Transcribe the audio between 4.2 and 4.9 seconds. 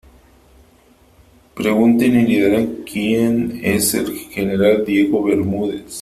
general